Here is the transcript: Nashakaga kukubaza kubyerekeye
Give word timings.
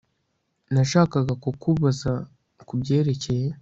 Nashakaga 0.73 1.33
kukubaza 1.43 2.11
kubyerekeye 2.67 3.47